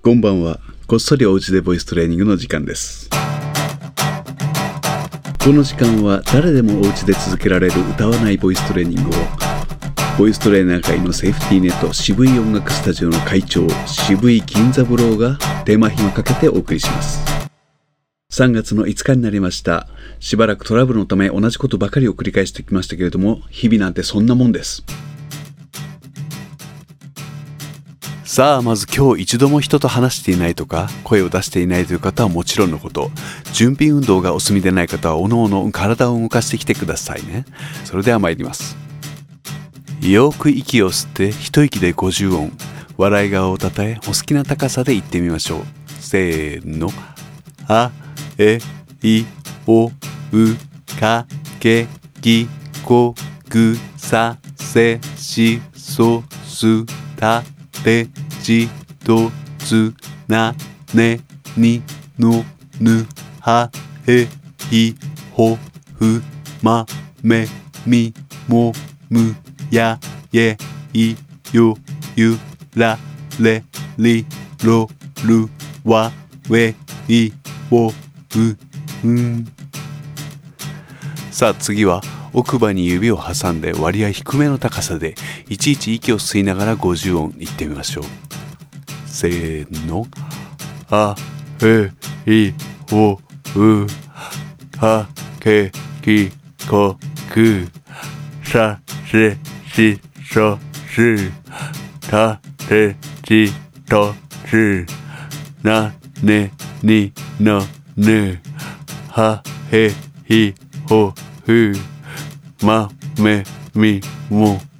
[0.00, 0.60] こんばんは。
[0.86, 3.10] こっそりおうちでボイストレーニングの時間です。
[5.42, 9.12] この時間は誰でもおうちで続けられる歌わないボイストレーニングを
[10.16, 17.20] ボイストレーナー界のセーフティーネット渋い音楽スタジオの会長渋い銀三郎ーが手間暇かけてお送りします。
[18.30, 19.88] 3月の5日になりました。
[20.20, 24.84] しばらくトラブルのため同じことばかりを繰り返してきましたけれども、日々なんてそんなもんです。
[28.28, 33.10] さあまず今日一度も人と話していないとか声を出していないという方はもちろんのこと。
[33.54, 37.46] 準備運動がお済みでない方はおのおの体を動かしてきてくださいね。
[37.86, 38.76] それでは参ります。
[40.02, 42.52] よく息を吸って一息で50音。
[42.98, 45.62] 笑い顔をたたえお好きな高さで言ってみましょう。
[45.98, 46.90] せーの。
[47.66, 47.90] あ
[48.36, 48.58] え
[49.02, 49.24] い
[49.66, 49.92] おう
[51.00, 51.26] か
[51.60, 51.86] け
[52.20, 52.46] き
[52.84, 53.14] こ
[53.48, 56.84] ぐさせしそす
[57.16, 57.42] た。
[57.84, 58.08] て
[58.42, 58.68] じ
[59.04, 59.94] とつ
[60.26, 60.54] な
[60.94, 61.20] ね
[61.56, 61.82] に
[62.18, 62.44] の
[62.80, 63.06] ぬ
[63.40, 63.70] は
[64.06, 64.26] へ
[64.70, 64.94] い
[65.32, 65.56] ほ
[65.94, 66.22] ふ
[66.62, 66.86] ま
[67.22, 67.46] め
[67.86, 68.12] み
[68.46, 68.72] も
[69.10, 69.34] む
[69.70, 69.98] や
[70.32, 70.56] え
[70.92, 71.16] い
[71.52, 71.76] よ
[72.16, 72.36] ゆ
[72.76, 72.98] ら
[73.40, 73.64] れ
[73.98, 74.26] り
[74.64, 74.88] ろ
[75.24, 75.48] る
[75.84, 76.12] わ。
[76.50, 76.74] え
[77.08, 77.32] い
[77.70, 77.88] お
[79.04, 79.46] うん
[81.30, 82.00] さあ次は
[82.32, 85.14] 奥歯に指を挟んで割合低めの高さで
[85.50, 88.04] いちいち息を吸いながら50音いってみましょう。
[89.06, 90.06] せーの。
[90.90, 91.14] あ
[91.62, 92.52] うい
[92.92, 93.18] お
[93.56, 93.86] う
[94.78, 95.08] か
[95.40, 95.70] け
[96.02, 96.30] き
[96.68, 96.96] こ
[97.30, 97.66] く
[98.42, 99.36] させ
[99.72, 100.00] し
[100.32, 100.58] そ
[100.94, 101.30] す
[102.10, 103.52] たてし
[103.88, 104.14] と
[104.46, 104.86] す
[105.62, 107.62] なねにの
[107.96, 108.40] ぬ
[109.08, 109.90] はへ
[110.26, 110.54] ひ
[110.88, 111.12] ほ
[111.44, 111.72] ふ
[112.62, 114.67] まめみも。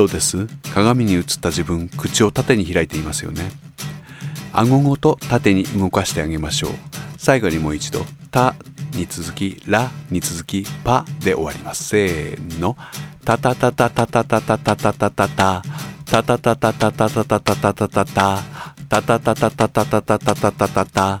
[0.00, 0.46] どうです。
[0.72, 3.50] 鏡に映った自分口を縦に開いていますよね。
[4.50, 6.70] 顎ごと縦に動かしてあげましょう。
[7.18, 8.54] 最後にもう一度「た」
[8.96, 11.84] に続き「ら」に続き「ぱ」で終わります。
[11.84, 12.78] せーの
[13.26, 15.62] 「たたたたたたたたたたたたた」
[16.10, 18.42] 「たたたたたたたたたたたたた」
[18.88, 21.20] 「たたたたたたたたたたたたた」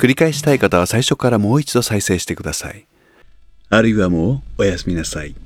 [0.00, 2.86] 繰り返したい方は最初からもう一度再生してください
[3.68, 5.36] あるいはもうおやすみなさい。